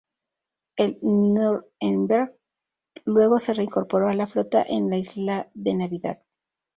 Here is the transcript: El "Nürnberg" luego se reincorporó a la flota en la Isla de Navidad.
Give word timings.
El 0.77 0.97
"Nürnberg" 1.03 2.33
luego 3.05 3.37
se 3.37 3.53
reincorporó 3.53 4.09
a 4.09 4.15
la 4.15 4.25
flota 4.25 4.63
en 4.67 4.89
la 4.89 4.97
Isla 4.97 5.51
de 5.53 5.75
Navidad. 5.75 6.23